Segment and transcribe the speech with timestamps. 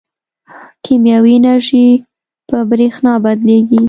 [0.83, 1.87] کیمیاوي انرژي
[2.47, 3.79] په برېښنا بدلېږي.